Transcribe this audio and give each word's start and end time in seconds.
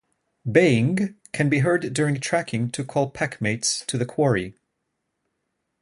Baying- 0.51 1.15
can 1.31 1.47
be 1.47 1.59
heard 1.59 1.93
during 1.93 2.19
tracking 2.19 2.71
to 2.71 2.83
call 2.83 3.11
pack-mates 3.11 3.85
to 3.85 3.99
the 3.99 4.05
quarry. 4.07 4.55